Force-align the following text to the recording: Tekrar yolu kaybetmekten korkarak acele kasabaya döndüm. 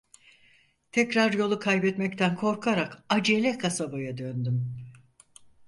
Tekrar 0.91 1.33
yolu 1.33 1.59
kaybetmekten 1.59 2.35
korkarak 2.35 3.03
acele 3.09 3.57
kasabaya 3.57 4.17
döndüm. 4.17 4.77